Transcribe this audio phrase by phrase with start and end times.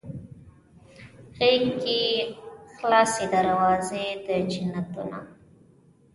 [1.37, 2.19] غیږ کې یې
[2.75, 5.19] خلاصې دروازې د جنتونه